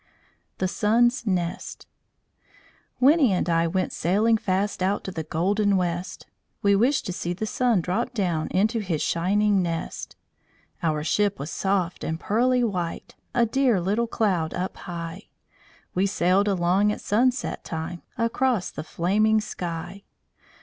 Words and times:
THE 0.57 0.67
SUN'S 0.67 1.27
NEST 1.27 1.85
Winnie 2.99 3.33
and 3.33 3.47
I 3.47 3.67
went 3.67 3.93
sailing 3.93 4.35
fast 4.35 4.81
Out 4.81 5.03
to 5.03 5.11
the 5.11 5.21
golden 5.23 5.77
West. 5.77 6.25
We 6.63 6.75
wished 6.75 7.05
to 7.05 7.13
see 7.13 7.33
the 7.33 7.45
Sun 7.45 7.81
drop 7.81 8.15
down 8.15 8.47
Into 8.47 8.79
his 8.79 9.03
shining 9.03 9.61
nest. 9.61 10.15
Our 10.81 11.03
ship 11.03 11.37
was 11.37 11.51
soft 11.51 12.03
and 12.03 12.19
pearly 12.19 12.63
white 12.63 13.13
A 13.35 13.45
dear 13.45 13.79
little 13.79 14.07
cloud 14.07 14.55
up 14.55 14.75
high. 14.75 15.27
We 15.93 16.07
sailed 16.07 16.47
along 16.47 16.91
at 16.91 16.99
sunset 16.99 17.63
time, 17.63 18.01
Across 18.17 18.71
the 18.71 18.83
flaming 18.83 19.39
sky. 19.39 20.01